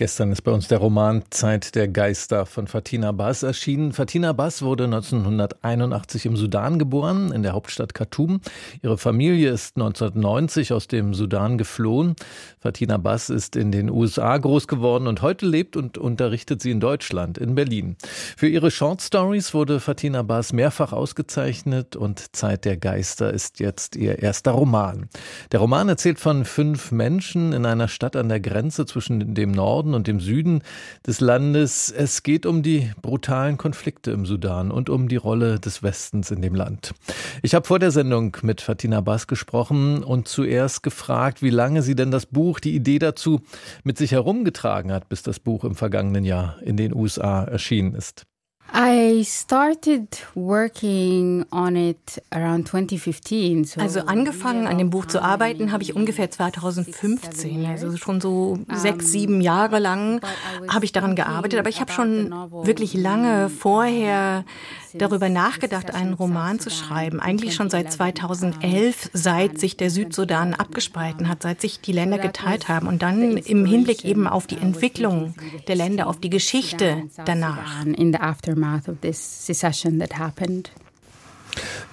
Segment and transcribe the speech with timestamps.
[0.00, 3.92] Gestern ist bei uns der Roman Zeit der Geister von Fatina Bas erschienen.
[3.92, 8.40] Fatina Bas wurde 1981 im Sudan geboren, in der Hauptstadt Khartoum.
[8.80, 12.14] Ihre Familie ist 1990 aus dem Sudan geflohen.
[12.60, 16.78] Fatina Bas ist in den USA groß geworden und heute lebt und unterrichtet sie in
[16.78, 17.96] Deutschland, in Berlin.
[18.36, 23.96] Für ihre Short Stories wurde Fatina Bas mehrfach ausgezeichnet und Zeit der Geister ist jetzt
[23.96, 25.08] ihr erster Roman.
[25.50, 29.87] Der Roman erzählt von fünf Menschen in einer Stadt an der Grenze zwischen dem Norden
[29.88, 30.62] Norden und dem Süden
[31.06, 31.90] des Landes.
[31.90, 36.42] Es geht um die brutalen Konflikte im Sudan und um die Rolle des Westens in
[36.42, 36.92] dem Land.
[37.42, 41.94] Ich habe vor der Sendung mit Fatina Bass gesprochen und zuerst gefragt, wie lange sie
[41.94, 43.40] denn das Buch, die Idee dazu
[43.84, 48.26] mit sich herumgetragen hat, bis das Buch im vergangenen Jahr in den USA erschienen ist.
[48.72, 53.64] I started working on it around 2015.
[53.64, 58.58] So also angefangen an dem Buch zu arbeiten habe ich ungefähr 2015, also schon so
[58.72, 60.20] sechs, sieben Jahre lang
[60.68, 62.30] habe ich daran gearbeitet, aber ich habe schon
[62.64, 64.44] wirklich lange vorher
[64.98, 67.20] darüber nachgedacht, einen Roman zu schreiben.
[67.20, 72.68] Eigentlich schon seit 2011, seit sich der Südsudan abgespalten hat, seit sich die Länder geteilt
[72.68, 75.34] haben und dann im Hinblick eben auf die Entwicklung
[75.66, 77.84] der Länder, auf die Geschichte danach.
[77.84, 80.70] In the aftermath of this secession that happened.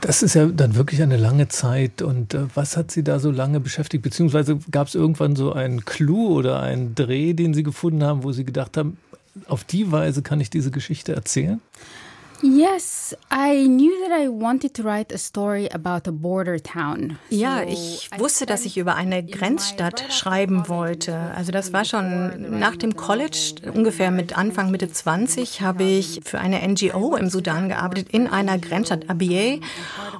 [0.01, 2.01] Das ist ja dann wirklich eine lange Zeit.
[2.01, 4.03] Und äh, was hat Sie da so lange beschäftigt?
[4.03, 8.31] Beziehungsweise gab es irgendwann so einen Clou oder einen Dreh, den Sie gefunden haben, wo
[8.31, 8.97] Sie gedacht haben,
[9.47, 11.59] auf die Weise kann ich diese Geschichte erzählen?
[12.41, 17.17] Yes, I knew that I wanted to write a story about a border town.
[17.29, 21.15] Ja, ich wusste, dass ich über eine Grenzstadt schreiben wollte.
[21.35, 26.39] Also das war schon nach dem College, ungefähr mit Anfang Mitte 20, habe ich für
[26.39, 29.59] eine NGO im Sudan gearbeitet in einer Grenzstadt Abyei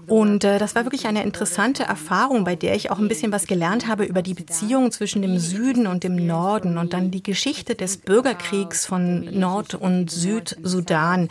[0.07, 3.47] und äh, das war wirklich eine interessante Erfahrung, bei der ich auch ein bisschen was
[3.47, 7.75] gelernt habe über die Beziehung zwischen dem Süden und dem Norden und dann die Geschichte
[7.75, 11.29] des Bürgerkriegs von Nord- und Südsudan.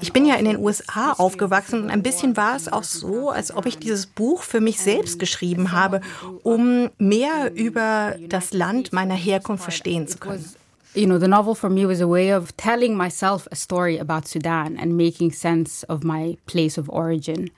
[0.00, 3.54] Ich bin ja in den USA aufgewachsen und ein bisschen war es auch so, als
[3.54, 6.00] ob ich dieses Buch für mich selbst geschrieben habe,
[6.42, 10.44] um mehr über das Land meiner Herkunft verstehen zu können.
[10.94, 14.26] You know, the novel for me was a way of telling myself a story about
[14.26, 17.50] Sudan and making sense of my place of origin.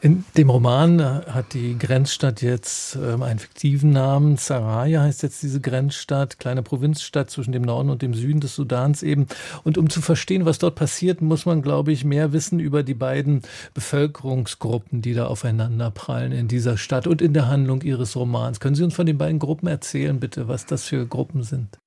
[0.00, 4.36] In dem Roman äh, hat die Grenzstadt jetzt ähm, einen fiktiven Namen.
[4.36, 9.02] Saraya heißt jetzt diese Grenzstadt, kleine Provinzstadt zwischen dem Norden und dem Süden des Sudans
[9.02, 9.26] eben.
[9.64, 12.94] Und um zu verstehen, was dort passiert, muss man, glaube ich, mehr wissen über die
[12.94, 13.42] beiden
[13.74, 18.60] Bevölkerungsgruppen, die da aufeinander prallen in dieser Stadt und in der Handlung Ihres Romans.
[18.60, 21.79] Können Sie uns von den beiden Gruppen erzählen, bitte, was das für Gruppen sind?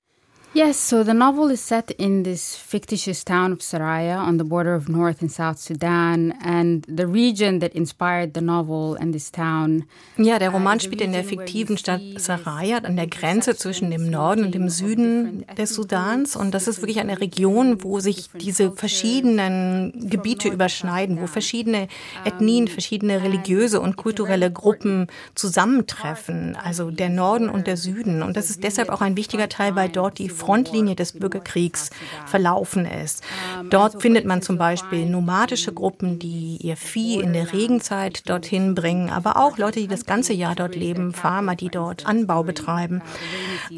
[0.55, 4.75] Yes, so the novel is set in this fictitious town of Saraya on the border
[4.75, 9.85] of North and South Sudan and the region that inspired the novel and this town.
[10.15, 14.45] Ja, der Roman spielt in der fiktiven Stadt Saraya an der Grenze zwischen dem Norden
[14.45, 20.07] und dem Süden des Sudans und das ist wirklich eine Region, wo sich diese verschiedenen
[20.07, 21.87] Gebiete überschneiden, wo verschiedene
[22.25, 28.51] Ethnien, verschiedene religiöse und kulturelle Gruppen zusammentreffen, also der Norden und der Süden und das
[28.51, 31.89] ist deshalb auch ein wichtiger Teil, weil dort die Frontlinie des Bürgerkriegs
[32.25, 33.23] verlaufen ist.
[33.69, 39.09] Dort findet man zum Beispiel nomadische Gruppen, die ihr Vieh in der Regenzeit dorthin bringen,
[39.09, 43.01] aber auch Leute, die das ganze Jahr dort leben, Farmer, die dort Anbau betreiben.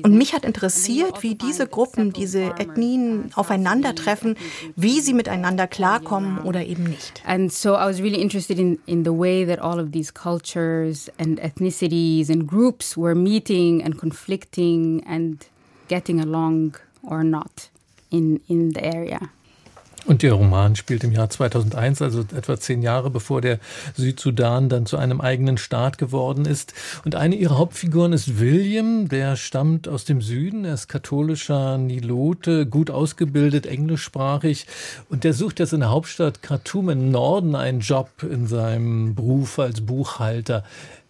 [0.03, 4.35] Und mich hat interessiert, wie diese Gruppen, diese Ethnien aufeinandertreffen,
[4.75, 7.21] wie sie miteinander klarkommen oder eben nicht.
[7.25, 11.11] And so I was really interested in, in the way that all of these cultures
[11.19, 15.45] and ethnicities and groups were meeting and conflicting and
[15.87, 17.69] getting along or not
[18.11, 19.19] in, in the area.
[20.05, 23.59] Und der Roman spielt im Jahr 2001, also etwa zehn Jahre bevor der
[23.95, 26.75] Südsudan dann zu einem eigenen Staat geworden ist.
[27.05, 32.67] Und eine ihrer Hauptfiguren ist William, der stammt aus dem Süden, er ist katholischer Nilote,
[32.67, 34.67] gut ausgebildet, englischsprachig.
[35.09, 39.57] Und der sucht jetzt in der Hauptstadt Khartoum im Norden einen Job in seinem Beruf
[39.57, 40.63] als Buchhalter.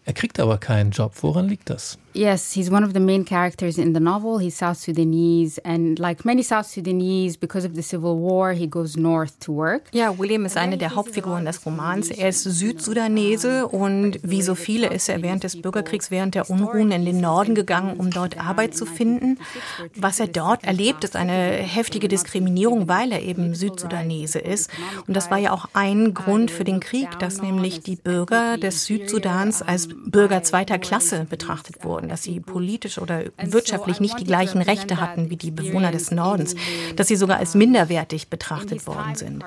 [0.05, 1.11] Er kriegt aber keinen Job.
[1.21, 1.97] Woran liegt das?
[2.15, 4.37] Yes, he's one of the main characters in the novel.
[4.37, 8.95] He's South Sudanese, and like many South Sudanese, because of the civil war, he goes
[8.95, 9.89] north to work.
[9.91, 12.09] Ja, William ist eine der Hauptfiguren des Romans.
[12.11, 16.91] Er ist Südsudanese und wie so viele ist er während des Bürgerkriegs, während der Unruhen
[16.91, 19.37] in den Norden gegangen, um dort Arbeit zu finden.
[19.97, 24.69] Was er dort erlebt, ist eine heftige Diskriminierung, weil er eben Südsudanese ist.
[25.05, 28.85] Und das war ja auch ein Grund für den Krieg, dass nämlich die Bürger des
[28.85, 32.04] Südsudans als Bürger zweiter Klasse betrachtet wurden.
[32.05, 36.11] Wurden, dass sie politisch oder wirtschaftlich nicht die gleichen Rechte hatten wie die Bewohner des
[36.11, 36.55] Nordens,
[36.95, 39.43] dass sie sogar als minderwertig betrachtet worden sind.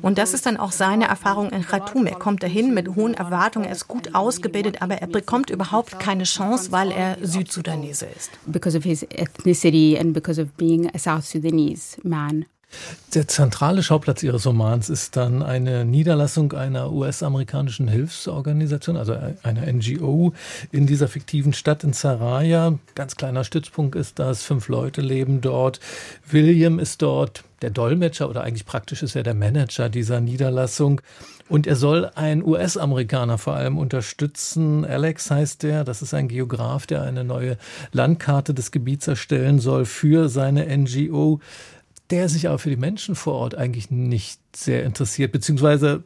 [0.00, 2.06] Und das ist dann auch seine Erfahrung in Khartoum.
[2.06, 6.24] Er kommt dahin mit hohen Erwartungen, er ist gut ausgebildet, aber er bekommt überhaupt keine
[6.24, 8.30] Chance, weil er Südsudanese ist.
[8.46, 12.46] Because of his ethnicity and because of being a South Sudanese man.
[13.14, 20.32] Der zentrale Schauplatz Ihres Romans ist dann eine Niederlassung einer US-amerikanischen Hilfsorganisation, also einer NGO
[20.70, 22.78] in dieser fiktiven Stadt in Saraya.
[22.94, 25.80] Ganz kleiner Stützpunkt ist das, fünf Leute leben dort.
[26.30, 31.00] William ist dort der Dolmetscher oder eigentlich praktisch ist er der Manager dieser Niederlassung.
[31.48, 34.84] Und er soll einen US-Amerikaner vor allem unterstützen.
[34.84, 35.84] Alex heißt der.
[35.84, 37.56] Das ist ein Geograf, der eine neue
[37.92, 41.40] Landkarte des Gebiets erstellen soll für seine NGO
[42.12, 46.04] der sich aber für die Menschen vor Ort eigentlich nicht sehr interessiert, beziehungsweise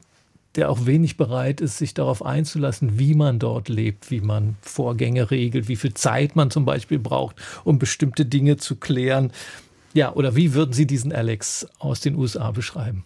[0.54, 5.30] der auch wenig bereit ist, sich darauf einzulassen, wie man dort lebt, wie man Vorgänge
[5.30, 9.32] regelt, wie viel Zeit man zum Beispiel braucht, um bestimmte Dinge zu klären.
[9.92, 13.04] Ja, oder wie würden Sie diesen Alex aus den USA beschreiben?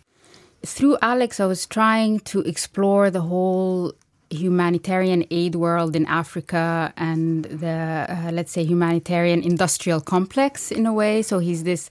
[0.62, 3.94] Through Alex, I was trying to explore the whole
[4.30, 10.92] humanitarian aid world in Africa and the, uh, let's say, humanitarian industrial complex in a
[10.92, 11.22] way.
[11.22, 11.88] So he's this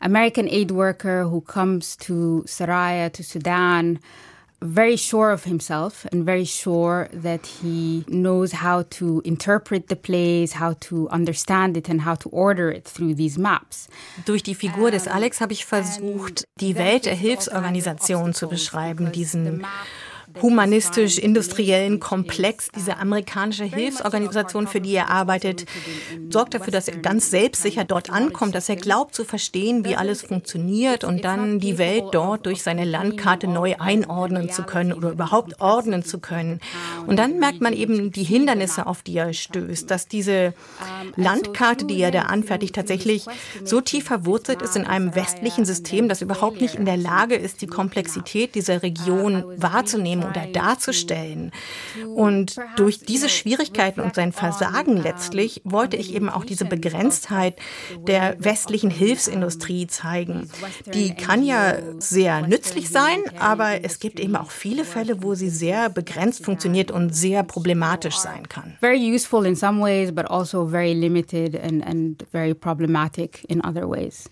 [0.00, 3.98] American aid worker who comes to Saraya, to Sudan,
[4.62, 10.52] very sure of himself and very sure that he knows how to interpret the place,
[10.52, 13.88] how to understand it and how to order it through these maps.
[14.24, 19.64] Durch die Figur des Alex habe ich versucht, die Welt der Hilfsorganisation zu beschreiben, diesen
[20.42, 25.66] humanistisch-industriellen Komplex, diese amerikanische Hilfsorganisation, für die er arbeitet,
[26.30, 30.22] sorgt dafür, dass er ganz selbstsicher dort ankommt, dass er glaubt zu verstehen, wie alles
[30.22, 35.60] funktioniert und dann die Welt dort durch seine Landkarte neu einordnen zu können oder überhaupt
[35.60, 36.60] ordnen zu können.
[37.06, 40.54] Und dann merkt man eben die Hindernisse, auf die er stößt, dass diese
[41.16, 43.26] Landkarte, die er da anfertigt, tatsächlich
[43.64, 47.62] so tief verwurzelt ist in einem westlichen System, das überhaupt nicht in der Lage ist,
[47.62, 51.52] die Komplexität dieser Region wahrzunehmen oder darzustellen.
[52.14, 57.56] Und durch diese Schwierigkeiten und sein Versagen letztlich wollte ich eben auch diese Begrenztheit
[58.06, 60.50] der westlichen Hilfsindustrie zeigen.
[60.92, 65.50] Die kann ja sehr nützlich sein, aber es gibt eben auch viele Fälle, wo sie
[65.50, 68.76] sehr begrenzt funktioniert und sehr problematisch sein kann.
[68.80, 73.88] Very useful in some ways, but also very limited and, and very problematic in other
[73.88, 74.28] ways.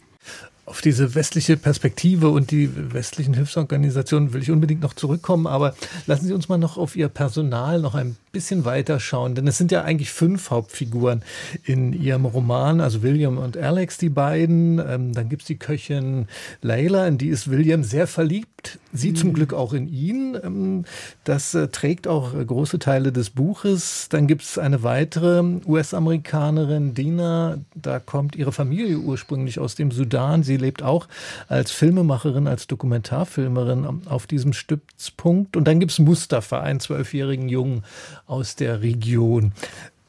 [0.66, 5.74] Auf diese westliche Perspektive und die westlichen Hilfsorganisationen will ich unbedingt noch zurückkommen, aber
[6.06, 9.58] lassen Sie uns mal noch auf Ihr Personal noch ein bisschen weiter schauen, denn es
[9.58, 11.22] sind ja eigentlich fünf Hauptfiguren
[11.64, 14.78] in Ihrem Roman, also William und Alex, die beiden.
[14.78, 16.26] Ähm, dann gibt es die Köchin
[16.62, 19.16] Layla, in die ist William sehr verliebt, sie mhm.
[19.16, 20.38] zum Glück auch in ihn.
[20.42, 20.84] Ähm,
[21.24, 24.08] das äh, trägt auch äh, große Teile des Buches.
[24.08, 30.42] Dann gibt es eine weitere US-Amerikanerin, Dina, da kommt ihre Familie ursprünglich aus dem Sudan.
[30.42, 31.08] Sie Sie lebt auch
[31.48, 35.56] als Filmemacherin, als Dokumentarfilmerin auf diesem Stützpunkt.
[35.56, 37.82] Und dann gibt es Mustafa, einen zwölfjährigen Jungen
[38.26, 39.52] aus der Region.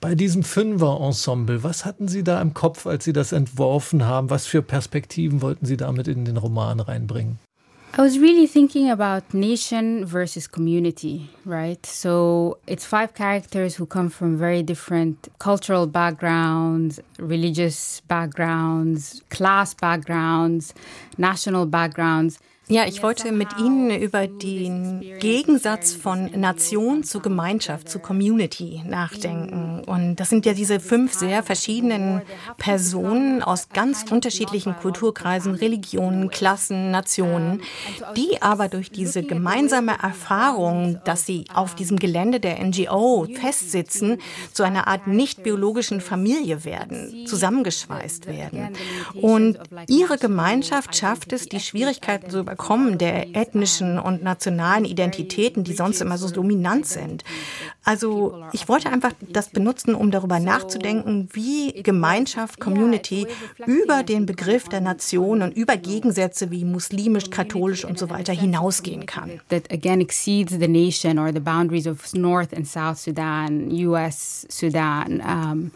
[0.02, 4.30] Bei diesem Fünfer-Ensemble, was hatten Sie da im Kopf, als Sie das entworfen haben?
[4.30, 7.40] Was für Perspektiven wollten Sie damit in den Roman reinbringen?
[7.98, 11.86] I was really thinking about nation versus community, right?
[11.86, 20.74] So it's five characters who come from very different cultural backgrounds, religious backgrounds, class backgrounds,
[21.18, 22.38] national backgrounds.
[22.68, 29.84] Ja, ich wollte mit Ihnen über den Gegensatz von Nation zu Gemeinschaft, zu Community nachdenken.
[29.86, 32.24] Und das sind ja diese fünf sehr verschiedenen
[32.58, 37.62] Personen aus ganz unterschiedlichen Kulturkreisen, Religionen, Klassen, Nationen,
[38.18, 44.18] die aber durch diese gemeinsame Erfahrung, dass sie auf diesem Gelände der NGO festsitzen,
[44.54, 48.70] zu einer Art nicht biologischen Familie werden, zusammengeschweißt werden.
[49.22, 55.74] Und ihre Gemeinschaft schafft es, die Schwierigkeiten zu Überkommen der ethnischen und nationalen Identitäten, die
[55.74, 57.24] sonst immer so dominant sind.
[57.84, 63.28] Also ich wollte einfach das benutzen, um darüber nachzudenken, wie Gemeinschaft, Community
[63.66, 69.06] über den Begriff der Nation und über Gegensätze wie muslimisch, katholisch und so weiter hinausgehen
[69.06, 69.42] kann.
[69.50, 75.22] That again exceeds the nation or the boundaries of North and South Sudan, US Sudan,
[75.22, 75.72] um,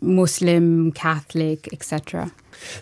[0.00, 2.30] Muslim, Catholic, etc.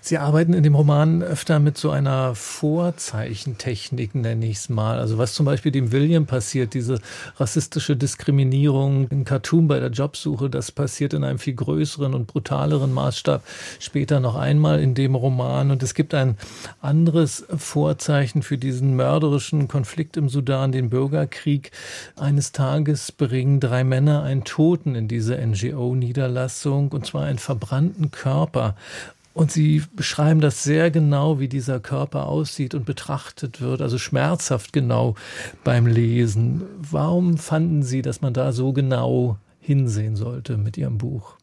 [0.01, 4.99] Sie arbeiten in dem Roman öfter mit so einer Vorzeichentechnik, nenne ich es mal.
[4.99, 7.01] Also was zum Beispiel dem William passiert, diese
[7.37, 12.93] rassistische Diskriminierung in Khartoum bei der Jobsuche, das passiert in einem viel größeren und brutaleren
[12.93, 13.43] Maßstab
[13.79, 15.71] später noch einmal in dem Roman.
[15.71, 16.37] Und es gibt ein
[16.81, 21.71] anderes Vorzeichen für diesen mörderischen Konflikt im Sudan, den Bürgerkrieg.
[22.17, 28.77] Eines Tages bringen drei Männer einen Toten in diese NGO-Niederlassung, und zwar einen verbrannten Körper.
[29.37, 34.73] Und Sie beschreiben das sehr genau, wie dieser Körper aussieht und betrachtet wird, also schmerzhaft
[34.73, 35.15] genau
[35.63, 36.63] beim Lesen.
[36.79, 41.35] Warum fanden Sie, dass man da so genau hinsehen sollte mit Ihrem Buch?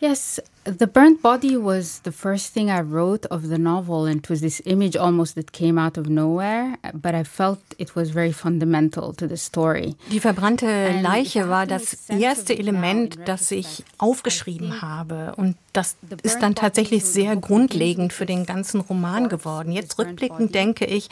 [0.00, 0.42] Yes,
[0.78, 4.40] the burnt body was the first thing I wrote of the novel, and it was
[4.40, 9.14] this image almost that came out of nowhere, but I felt it was very fundamental
[9.14, 9.96] to the story.
[10.10, 10.66] Die verbrannte
[11.00, 17.36] Leiche war das erste Element, das ich aufgeschrieben habe, und das ist dann tatsächlich sehr
[17.36, 19.70] grundlegend für den ganzen Roman geworden.
[19.70, 21.08] Jetzt rückblickend denke ich,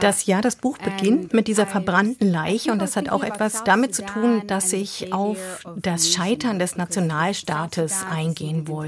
[0.00, 3.94] dass ja, das Buch beginnt mit dieser verbrannten Leiche und das hat auch etwas damit
[3.94, 8.79] zu tun, dass ich auf das Scheitern des Nationalstaates eingehen wollte.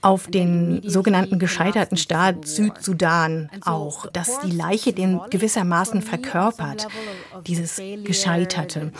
[0.00, 6.88] Auf den sogenannten gescheiterten Staat Südsudan auch, dass die Leiche den gewissermaßen verkörpert,
[7.46, 8.92] dieses Gescheiterte.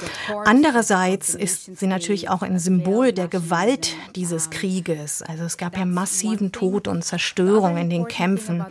[0.45, 5.23] Andererseits ist sie natürlich auch ein Symbol der Gewalt dieses Krieges.
[5.23, 8.65] Also es gab ja massiven Tod und Zerstörung in den Kämpfen.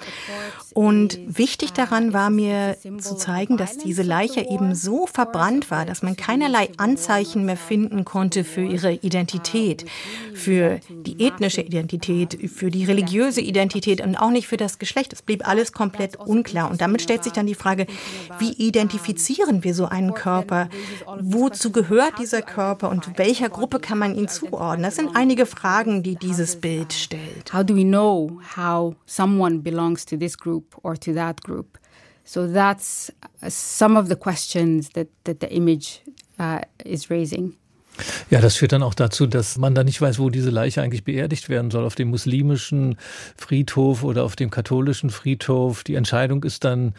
[0.74, 6.02] Und wichtig daran war mir zu zeigen, dass diese Leiche eben so verbrannt war, dass
[6.02, 9.86] man keinerlei Anzeichen mehr finden konnte für ihre Identität,
[10.34, 15.14] für die ethnische Identität, für die religiöse Identität und auch nicht für das Geschlecht.
[15.14, 16.70] Es blieb alles komplett unklar.
[16.70, 17.86] Und damit stellt sich dann die Frage,
[18.40, 20.70] wie identifizieren wir so einen Körper?
[21.20, 24.84] Wozu gehört dieser Körper und welcher Gruppe kann man ihn zuordnen?
[24.84, 27.54] Das sind einige Fragen, die dieses Bild stellt.
[27.54, 31.80] How do we know how someone belongs to this group or to that group?
[32.24, 33.14] So that's
[33.48, 36.02] some of the questions that, that the image
[36.40, 37.54] uh, is raising.
[38.30, 41.04] Ja, das führt dann auch dazu, dass man da nicht weiß, wo diese Leiche eigentlich
[41.04, 42.98] beerdigt werden soll, auf dem muslimischen
[43.38, 45.84] Friedhof oder auf dem katholischen Friedhof.
[45.84, 46.94] Die Entscheidung ist dann,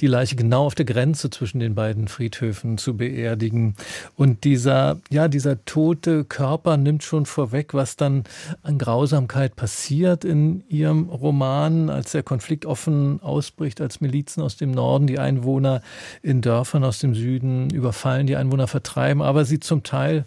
[0.00, 3.74] die Leiche genau auf der Grenze zwischen den beiden Friedhöfen zu beerdigen.
[4.16, 8.24] Und dieser, ja, dieser tote Körper nimmt schon vorweg, was dann
[8.62, 14.70] an Grausamkeit passiert in ihrem Roman, als der Konflikt offen ausbricht, als Milizen aus dem
[14.70, 15.82] Norden die Einwohner
[16.22, 20.24] in Dörfern aus dem Süden überfallen, die Einwohner vertreiben, aber sie zum Teil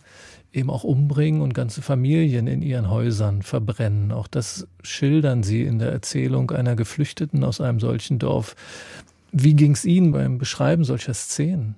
[0.53, 4.11] eben auch umbringen und ganze Familien in ihren Häusern verbrennen.
[4.11, 8.55] Auch das schildern sie in der Erzählung einer Geflüchteten aus einem solchen Dorf.
[9.35, 11.75] Wie ging es Ihnen beim Beschreiben solcher Szenen?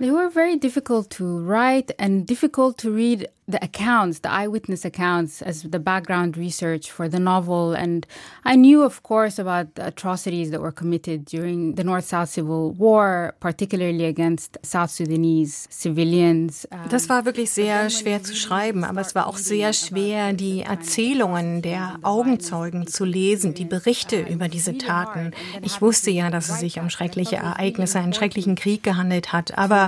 [0.00, 5.40] They were very difficult to write and difficult to read the accounts, the eyewitness accounts,
[5.40, 7.72] as the background research for the novel.
[7.72, 8.06] And
[8.44, 12.72] I knew, of course, about the atrocities that were committed during the North South Civil
[12.72, 16.68] War, particularly against South Sudanese civilians.
[16.90, 21.62] Das war wirklich sehr schwer zu schreiben, aber es war auch sehr schwer, die Erzählungen
[21.62, 25.32] der Augenzeugen zu lesen, die Berichte über diese Taten.
[25.62, 29.87] Ich wusste ja, dass es sich um schreckliche Ereignisse, einen schrecklichen Krieg gehandelt hat, aber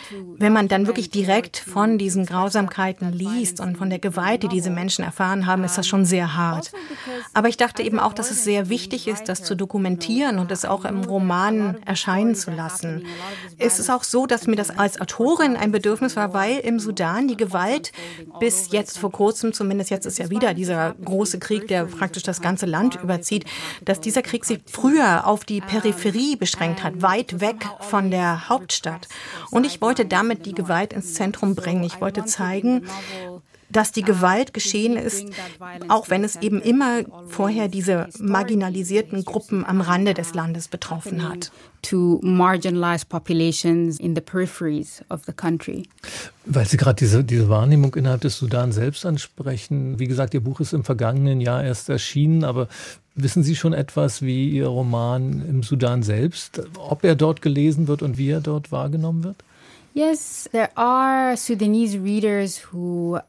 [0.37, 4.69] wenn man dann wirklich direkt von diesen Grausamkeiten liest und von der Gewalt, die diese
[4.69, 6.71] Menschen erfahren haben, ist das schon sehr hart.
[7.33, 10.65] Aber ich dachte eben auch, dass es sehr wichtig ist, das zu dokumentieren und es
[10.65, 13.05] auch im Roman erscheinen zu lassen.
[13.57, 17.27] Es ist auch so, dass mir das als Autorin ein Bedürfnis war, weil im Sudan
[17.27, 17.91] die Gewalt
[18.39, 22.41] bis jetzt vor kurzem, zumindest jetzt ist ja wieder dieser große Krieg, der praktisch das
[22.41, 23.45] ganze Land überzieht,
[23.83, 29.07] dass dieser Krieg sich früher auf die Peripherie beschränkt hat, weit weg von der Hauptstadt.
[29.51, 31.83] Und ich wollte damit die Gewalt ins Zentrum bringen.
[31.83, 32.83] Ich wollte zeigen,
[33.71, 35.25] dass die Gewalt geschehen ist,
[35.87, 41.51] auch wenn es eben immer vorher diese marginalisierten Gruppen am Rande des Landes betroffen hat.
[41.83, 45.83] To marginalized populations in the peripheries of the country.
[46.45, 49.97] Weil Sie gerade diese, diese Wahrnehmung innerhalb des Sudan selbst ansprechen.
[49.97, 52.67] Wie gesagt, Ihr Buch ist im vergangenen Jahr erst erschienen, aber
[53.15, 58.03] wissen Sie schon etwas, wie Ihr Roman im Sudan selbst, ob er dort gelesen wird
[58.03, 59.37] und wie er dort wahrgenommen wird?
[59.93, 63.19] Yes, there are Sudanese readers who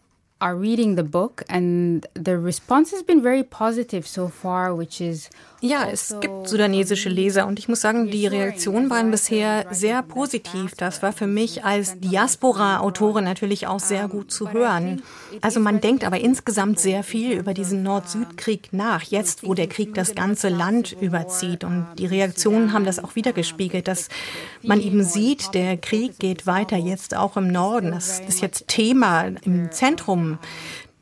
[0.41, 5.29] are reading the book and the response has been very positive so far, which is
[5.65, 10.75] Ja, es gibt sudanesische Leser und ich muss sagen, die Reaktionen waren bisher sehr positiv.
[10.77, 15.03] Das war für mich als Diaspora-Autorin natürlich auch sehr gut zu hören.
[15.41, 19.95] Also man denkt aber insgesamt sehr viel über diesen Nord-Süd-Krieg nach, jetzt wo der Krieg
[19.95, 21.63] das ganze Land überzieht.
[21.63, 24.09] Und die Reaktionen haben das auch wieder gespiegelt, dass
[24.63, 27.93] man eben sieht, der Krieg geht weiter jetzt auch im Norden.
[27.93, 30.39] Das ist jetzt Thema im Zentrum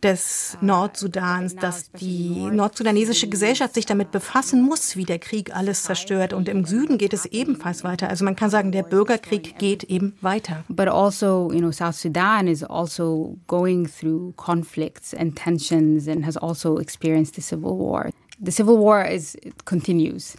[0.03, 6.33] des Nordsudans, dass die nordsudanesische Gesellschaft sich damit befassen muss, wie der Krieg alles zerstört.
[6.33, 8.09] Und im Süden geht es ebenfalls weiter.
[8.09, 10.65] Also man kann sagen, der Bürgerkrieg geht eben weiter.
[10.69, 16.37] But also, you know, South Sudan is also going through conflicts and tensions and has
[16.37, 18.11] also experienced the civil war.
[18.43, 20.39] The Civil War is, continues.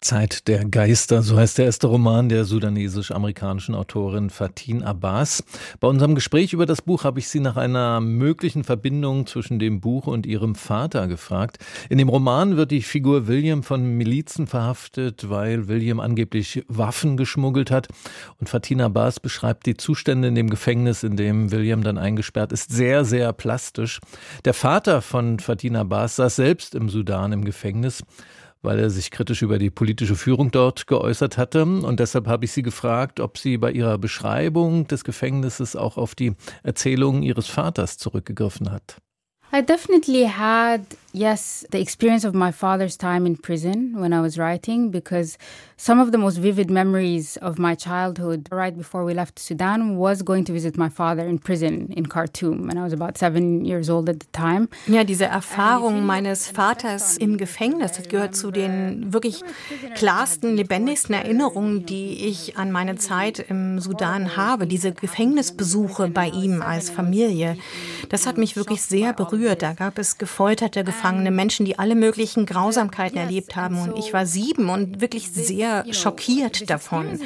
[0.00, 5.44] Zeit der Geister, so heißt der erste Roman der sudanesisch-amerikanischen Autorin Fatin Abbas.
[5.78, 9.82] Bei unserem Gespräch über das Buch habe ich sie nach einer möglichen Verbindung zwischen dem
[9.82, 11.58] Buch und ihrem Vater gefragt.
[11.90, 17.70] In dem Roman wird die Figur William von Milizen verhaftet, weil William angeblich Waffen geschmuggelt
[17.70, 17.88] hat.
[18.40, 22.72] Und Fatin Abbas beschreibt die Zustände in dem Gefängnis, in dem William dann eingesperrt ist,
[22.72, 24.00] sehr, sehr plastisch.
[24.46, 28.02] Der Vater von Fatin Abbas saß selbst im Sudan im Gefängnis,
[28.62, 31.64] weil er sich kritisch über die politische Führung dort geäußert hatte.
[31.64, 36.14] Und deshalb habe ich sie gefragt, ob sie bei ihrer Beschreibung des Gefängnisses auch auf
[36.14, 38.96] die Erzählungen ihres Vaters zurückgegriffen hat.
[39.52, 40.80] I definitely had
[41.12, 45.38] yes, the experience of my father's time in prison when I was writing, because
[45.76, 50.22] some of the most vivid memories of my childhood right before we left Sudan was
[50.22, 52.70] going to visit my father in prison in Khartoum.
[52.70, 54.68] And I was about seven years old at the time.
[54.86, 59.42] Ja, diese Erfahrung meines Vaters im Gefängnis, das gehört zu den wirklich
[59.96, 64.66] klarsten, lebendigsten Erinnerungen, die ich an meine Zeit im Sudan habe.
[64.66, 67.56] Diese Gefängnisbesuche bei ihm als Familie.
[68.08, 69.62] Das hat mich wirklich sehr berührt.
[69.62, 73.78] Da gab es gefolterte Gefangene Menschen, die alle möglichen Grausamkeiten erlebt haben.
[73.78, 77.20] Und ich war sieben und wirklich sehr schockiert davon.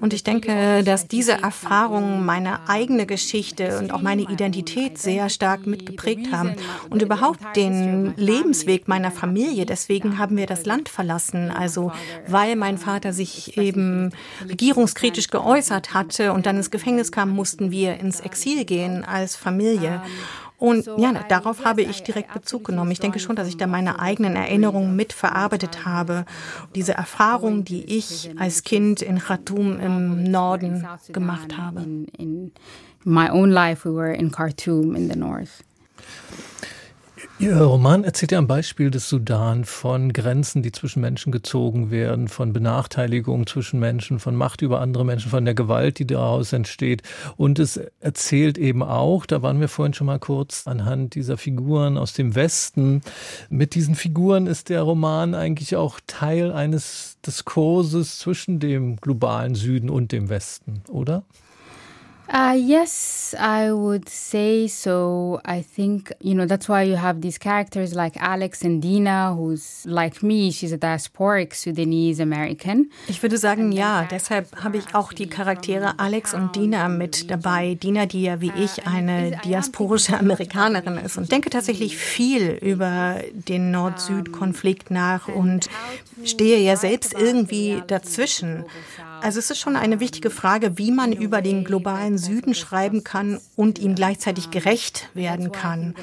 [0.00, 5.66] Und ich denke, dass diese Erfahrungen meine eigene Geschichte und auch meine Identität sehr stark
[5.66, 6.54] mitgeprägt haben
[6.88, 9.66] und überhaupt den Lebensweg meiner Familie.
[9.66, 11.50] Deswegen haben wir das Land verlassen.
[11.50, 11.92] Also,
[12.26, 14.10] weil mein Vater sich eben
[14.48, 20.02] regierungskritisch geäußert hatte und dann ins Gefängnis kam, mussten wir ins Exil gehen als Familie.
[20.60, 22.90] Und ja, darauf habe ich direkt Bezug genommen.
[22.90, 26.26] Ich denke schon, dass ich da meine eigenen Erinnerungen mitverarbeitet habe.
[26.74, 31.80] Diese Erfahrung, die ich als Kind in Khartoum im Norden gemacht habe.
[31.80, 32.52] In
[33.04, 35.64] my own life, we were in Khartoum in the north.
[37.40, 42.28] Ihr Roman erzählt ja am Beispiel des Sudan von Grenzen, die zwischen Menschen gezogen werden,
[42.28, 47.02] von Benachteiligungen zwischen Menschen, von Macht über andere Menschen, von der Gewalt, die daraus entsteht.
[47.38, 51.96] Und es erzählt eben auch, da waren wir vorhin schon mal kurz anhand dieser Figuren
[51.96, 53.00] aus dem Westen.
[53.48, 59.88] Mit diesen Figuren ist der Roman eigentlich auch Teil eines Diskurses zwischen dem globalen Süden
[59.88, 61.24] und dem Westen, oder?
[62.32, 65.40] Uh, yes, I would say so.
[65.44, 69.84] I think, you know, that's why you have these characters like Alex and Dina, who's
[69.84, 72.88] like me, she's a diasporic Sudanese American.
[73.08, 74.06] Ich würde sagen, ja.
[74.08, 77.74] Deshalb habe ich auch die Charaktere Alex und Dina mit dabei.
[77.74, 83.72] Dina, die ja wie ich eine diasporische Amerikanerin ist und denke tatsächlich viel über den
[83.72, 85.68] Nord-Süd-Konflikt nach und
[86.24, 88.64] stehe ja selbst irgendwie dazwischen.
[89.22, 93.38] Also es ist schon eine wichtige Frage, wie man über den globalen Süden schreiben kann
[93.54, 95.94] und ihm gleichzeitig gerecht werden kann.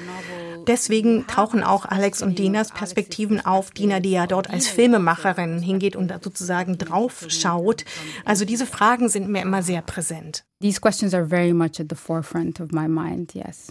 [0.68, 3.72] Deswegen tauchen auch Alex und Dinas Perspektiven auf.
[3.72, 7.86] Dina, die ja dort als Filmemacherin hingeht und sozusagen drauf schaut.
[8.26, 10.44] Also diese Fragen sind mir immer sehr präsent.
[10.62, 13.68] These questions are very much at the forefront of my mind, yes.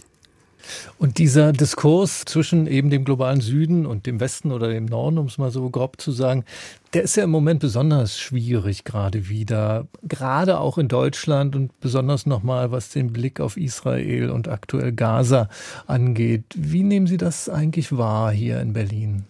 [0.97, 5.27] Und dieser Diskurs zwischen eben dem globalen Süden und dem Westen oder dem Norden, um
[5.27, 6.43] es mal so grob zu sagen,
[6.93, 12.25] der ist ja im Moment besonders schwierig gerade wieder, gerade auch in Deutschland und besonders
[12.25, 15.49] nochmal, was den Blick auf Israel und aktuell Gaza
[15.85, 16.45] angeht.
[16.55, 19.25] Wie nehmen Sie das eigentlich wahr hier in Berlin?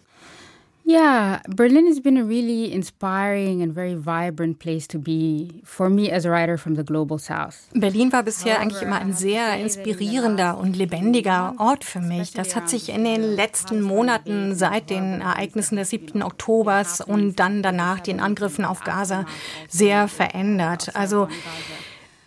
[0.90, 6.10] Yeah, Berlin has been a really inspiring and very vibrant place to be for me
[6.10, 7.68] as a writer from the global south.
[7.74, 12.32] Berlin war bisher eigentlich immer ein sehr inspirierender und lebendiger Ort für mich.
[12.32, 16.24] Das hat sich in den letzten Monaten seit den Ereignissen des 7.
[16.24, 19.26] Oktobers und dann danach den Angriffen auf Gaza
[19.68, 20.96] sehr verändert.
[20.96, 21.28] Also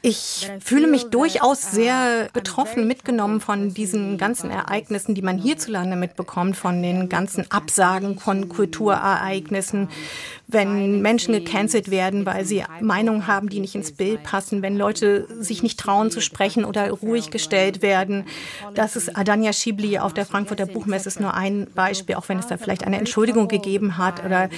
[0.02, 6.56] ich fühle mich durchaus sehr betroffen, mitgenommen von diesen ganzen Ereignissen, die man hierzulande mitbekommt,
[6.56, 9.90] von den ganzen Absagen von Kulturereignissen,
[10.48, 15.26] wenn Menschen gecancelt werden, weil sie Meinungen haben, die nicht ins Bild passen, wenn Leute
[15.38, 18.24] sich nicht trauen zu sprechen oder ruhig gestellt werden.
[18.74, 22.46] Das ist Adanya Schibli auf der Frankfurter Buchmesse ist nur ein Beispiel, auch wenn es
[22.46, 24.48] da vielleicht eine Entschuldigung gegeben hat oder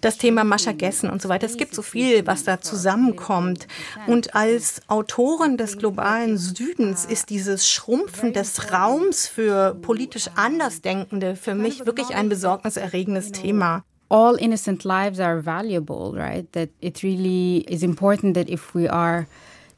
[0.00, 1.46] das Thema Mascha Gessen und so weiter.
[1.46, 3.66] Es gibt so viel, was da zusammenkommt.
[4.06, 11.54] Und als Autorin des globalen Südens ist dieses Schrumpfen des Raums für politisch Andersdenkende für
[11.54, 13.84] mich wirklich ein besorgniserregendes Thema.
[14.10, 16.46] all innocent lives are valuable, right?
[16.52, 19.26] That it really is important that if we are,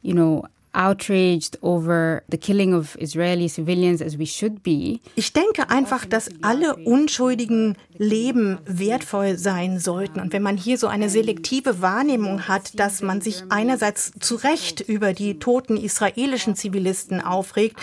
[0.01, 0.43] you know,
[0.75, 4.99] outraged over the killing of Israeli civilians as we should be.
[5.15, 10.19] Ich denke einfach, dass alle unschuldigen Leben wertvoll sein sollten.
[10.19, 14.81] Und wenn man hier so eine selektive Wahrnehmung hat, dass man sich einerseits zu Recht
[14.81, 17.77] über die toten israelischen Zivilisten aufregt,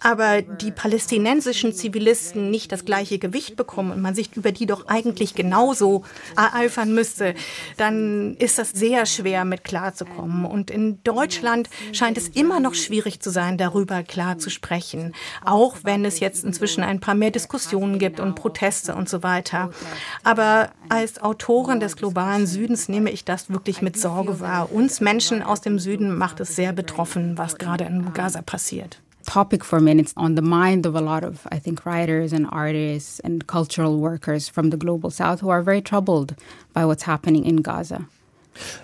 [0.00, 4.86] aber die palästinensischen Zivilisten nicht das gleiche Gewicht bekommen und man sich über die doch
[4.86, 6.02] eigentlich genauso
[6.36, 7.34] ereifern müsste,
[7.76, 10.44] dann ist das sehr schwer mit klarzukommen.
[10.44, 15.76] Und in Deutschland scheint es immer noch schwierig zu sein, darüber klar zu sprechen, auch
[15.82, 19.70] wenn es jetzt inzwischen ein paar mehr Diskussionen gibt und Proteste und so weiter.
[20.22, 24.72] Aber als Autorin des globalen Südens nehme ich das wirklich mit Sorge wahr.
[24.72, 29.00] Uns Menschen aus dem Süden macht es sehr betroffen, was gerade in Gaza passiert.
[29.26, 32.46] topic for me it's on the mind of a lot of i think writers and
[32.52, 36.36] artists and cultural workers from the global south who are very troubled
[36.74, 38.06] by what's happening in gaza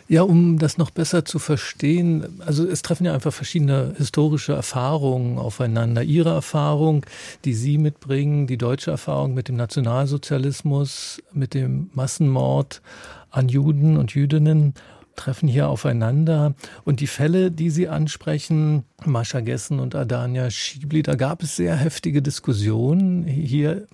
[0.08, 5.38] Ja, um das noch besser zu verstehen, also es treffen ja einfach verschiedene historische Erfahrungen
[5.38, 6.02] aufeinander.
[6.02, 7.06] Ihre Erfahrung,
[7.44, 12.82] die Sie mitbringen, die deutsche Erfahrung mit dem Nationalsozialismus, mit dem Massenmord
[13.30, 14.74] an Juden und Jüdinnen
[15.16, 16.54] treffen hier aufeinander.
[16.84, 21.76] Und die Fälle, die Sie ansprechen, Mascha Gessen und Adania Schiebli, da gab es sehr
[21.76, 23.86] heftige Diskussionen hier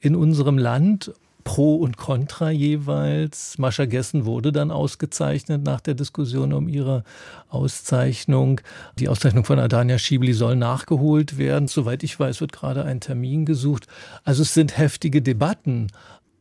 [0.00, 1.12] in unserem Land
[1.44, 3.58] Pro und Contra jeweils.
[3.58, 7.04] Mascha Gessen wurde dann ausgezeichnet nach der Diskussion um ihre
[7.48, 8.60] Auszeichnung.
[8.98, 11.68] Die Auszeichnung von Adania Schiebli soll nachgeholt werden.
[11.68, 13.86] Soweit ich weiß, wird gerade ein Termin gesucht.
[14.24, 15.88] Also es sind heftige Debatten.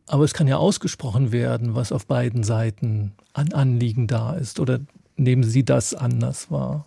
[0.07, 4.59] Aber es kann ja ausgesprochen werden, was auf beiden Seiten an Anliegen da ist.
[4.59, 4.79] Oder
[5.15, 6.85] nehmen Sie das anders wahr?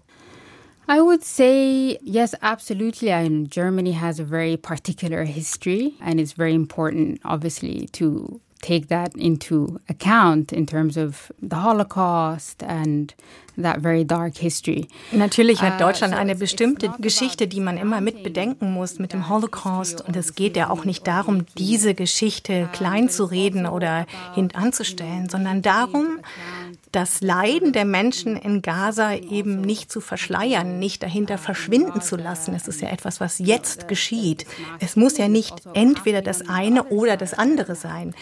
[0.86, 3.10] I would say yes, absolutely.
[3.10, 9.14] And Germany has a very particular history, and it's very important, obviously, to take that
[9.14, 13.14] into account in terms of the Holocaust and
[13.58, 14.88] that very dark history.
[15.12, 19.28] Natürlich hat uh, Deutschland eine bestimmte Geschichte, die man immer mit bedenken muss mit dem
[19.28, 20.00] Holocaust.
[20.00, 25.62] Und es geht ja auch nicht darum, diese Geschichte klein zu reden oder hintanzustellen, sondern
[25.62, 26.20] darum,
[26.94, 32.54] das Leiden der Menschen in Gaza eben nicht zu verschleiern, nicht dahinter verschwinden zu lassen.
[32.54, 34.46] Es ist ja etwas, was jetzt geschieht.
[34.78, 38.14] Es muss ja nicht entweder das eine oder das andere sein.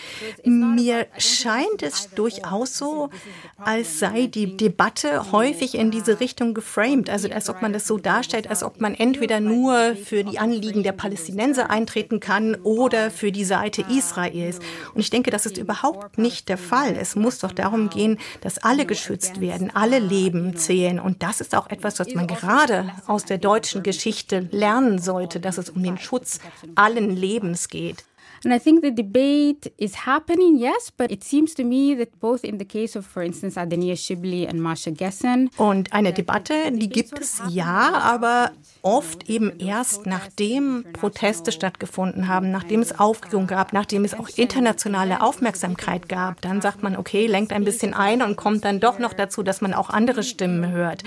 [0.44, 3.10] Mir scheint es durchaus so,
[3.58, 7.98] als sei die Debatte häufig in diese Richtung geframed, also als ob man das so
[7.98, 13.32] darstellt, als ob man entweder nur für die Anliegen der Palästinenser eintreten kann oder für
[13.32, 14.60] die Seite Israels.
[14.94, 16.96] Und ich denke, das ist überhaupt nicht der Fall.
[16.98, 20.98] Es muss doch darum gehen, dass alle geschützt werden, alle Leben zählen.
[20.98, 25.58] Und das ist auch etwas, was man gerade aus der deutschen Geschichte lernen sollte, dass
[25.58, 26.40] es um den Schutz
[26.74, 28.04] allen Lebens geht.
[28.44, 32.42] And I think the debate is happening, yes, but it seems to me that both
[32.42, 35.48] in the case of, for instance, Adenia Shibli and Masha Gessen.
[35.56, 38.50] Und eine Debatte, die gibt es ja, aber
[38.82, 45.22] oft eben erst nachdem Proteste stattgefunden haben, nachdem es Aufregung gab, nachdem es auch internationale
[45.22, 46.40] Aufmerksamkeit gab.
[46.40, 49.60] Dann sagt man, okay, lenkt ein bisschen ein und kommt dann doch noch dazu, dass
[49.60, 51.04] man auch andere Stimmen hört.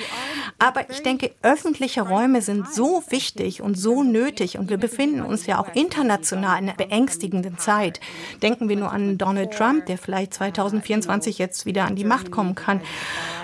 [0.57, 5.45] Aber ich denke, öffentliche Räume sind so wichtig und so nötig und wir befinden uns
[5.47, 6.79] ja auch international in einer
[7.25, 7.99] beängstigenden Zeit.
[8.41, 12.55] Denken wir nur an Donald Trump, der vielleicht 2024 jetzt wieder an die Macht kommen
[12.55, 12.81] kann.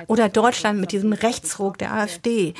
[0.08, 2.54] Oder Deutschland mit diesem Rechtsruck der AfD.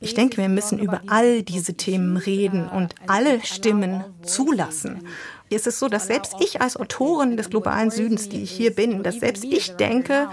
[0.00, 5.06] Ich denke, wir müssen über all diese Themen reden und alle Stimmen zulassen.
[5.52, 9.02] Es ist so, dass selbst ich als Autorin des globalen Südens, die ich hier bin,
[9.02, 10.28] dass selbst ich denke,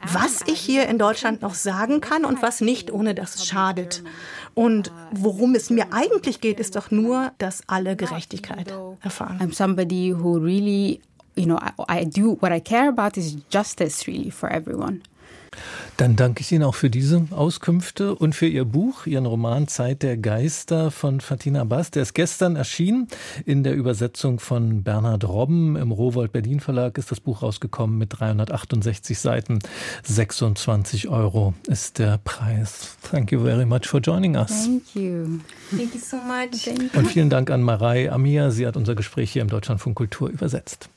[0.00, 4.02] was ich hier in Deutschland noch sagen kann und was nicht, ohne dass es schadet.
[4.54, 9.38] Und worum es mir eigentlich geht, ist doch nur, dass alle Gerechtigkeit erfahren.
[9.40, 11.00] I'm somebody who really,
[11.36, 15.02] you know, I, I do what I care about is justice really for everyone.
[15.98, 20.04] Dann danke ich Ihnen auch für diese Auskünfte und für Ihr Buch, Ihren Roman Zeit
[20.04, 21.90] der Geister von Fatina Bass.
[21.90, 23.08] Der ist gestern erschienen
[23.44, 25.74] in der Übersetzung von Bernhard Robben.
[25.74, 29.58] Im Rowold Berlin Verlag ist das Buch rausgekommen mit 368 Seiten.
[30.04, 32.96] 26 Euro ist der Preis.
[33.10, 34.66] Thank you very much for joining us.
[34.66, 35.40] Thank you.
[35.70, 36.94] Thank you so much.
[36.94, 38.52] Und vielen Dank an Marei Amia.
[38.52, 40.88] Sie hat unser Gespräch hier im Deutschlandfunk Kultur übersetzt.